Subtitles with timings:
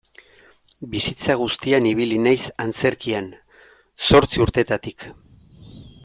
[0.93, 3.27] Bizitza guztian ibili naiz antzerkian,
[4.07, 5.07] zortzi urtetatik.